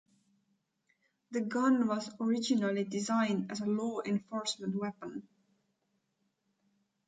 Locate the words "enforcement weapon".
4.03-5.27